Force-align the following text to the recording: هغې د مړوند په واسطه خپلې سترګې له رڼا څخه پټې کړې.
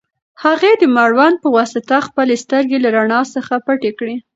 هغې 0.43 0.71
د 0.77 0.83
مړوند 0.97 1.35
په 1.43 1.49
واسطه 1.57 1.95
خپلې 2.07 2.35
سترګې 2.43 2.77
له 2.83 2.89
رڼا 2.97 3.21
څخه 3.35 3.53
پټې 3.65 3.91
کړې. 3.99 4.15